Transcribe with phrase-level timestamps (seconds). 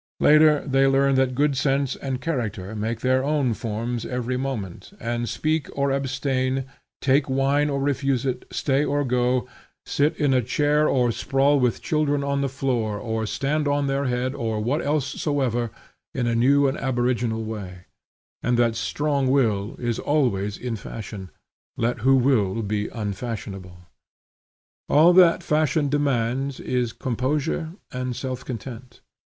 [0.19, 5.29] Later they learn that good sense and character make their own forms every moment, and
[5.29, 6.65] speak or abstain,
[7.01, 9.47] take wine or refuse it, stay or go,
[9.85, 14.05] sit in a chair or sprawl with children on the floor, or stand on their
[14.05, 15.69] head, or what else soever,
[16.15, 17.85] in a new and aboriginal way;
[18.41, 21.29] and that strong will is always in fashion,
[21.77, 23.77] let who will be unfashionable.
[24.89, 29.01] All that fashion demands is composure and self content.